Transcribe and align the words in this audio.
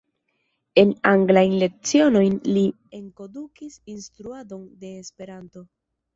En 0.83 0.93
anglajn 1.09 1.53
lecionojn 1.63 2.39
li 2.57 2.65
enkondukis 3.01 3.79
instruadon 3.95 4.67
de 4.83 4.93
Esperanto. 5.05 5.65